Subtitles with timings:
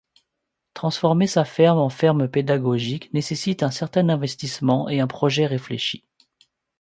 [0.73, 6.07] Transformer sa ferme en ferme pédagogique nécessite un certain investissement et un projet réfléchi.